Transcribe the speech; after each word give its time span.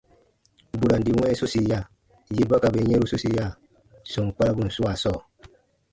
Burandi 0.79 1.11
wɛ̃ɛ 1.17 1.33
sosiya, 1.39 1.79
yè 2.35 2.43
ba 2.49 2.55
ka 2.63 2.67
bè 2.73 2.81
yɛ̃ru 2.89 3.05
sosiya 3.11 3.45
sɔm 4.11 4.27
kparabun 4.35 4.69
swaa 4.75 4.95
sɔɔ. 5.03 5.19